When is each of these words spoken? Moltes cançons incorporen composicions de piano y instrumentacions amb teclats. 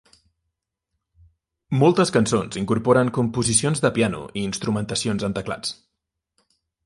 Moltes 1.81 2.11
cançons 2.15 2.57
incorporen 2.63 3.13
composicions 3.19 3.83
de 3.85 3.93
piano 3.99 4.23
y 4.39 4.45
instrumentacions 4.53 5.27
amb 5.29 5.37
teclats. 5.41 5.77